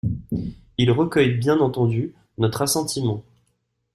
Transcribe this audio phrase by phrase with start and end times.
[0.79, 3.23] Il recueille bien entendu notre assentiment.